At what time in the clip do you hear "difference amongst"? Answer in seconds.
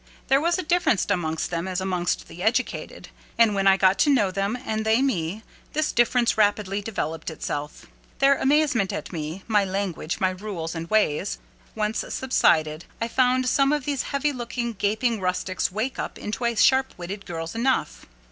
0.63-1.51